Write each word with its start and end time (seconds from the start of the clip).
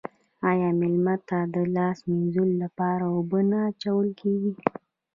آیا 0.49 0.69
میلمه 0.79 1.15
ته 1.27 1.39
د 1.53 1.55
لاس 1.75 1.97
مینځلو 2.09 2.55
لپاره 2.63 3.03
اوبه 3.15 3.39
نه 3.49 3.59
اچول 3.69 4.07
کیږي؟ 4.21 4.53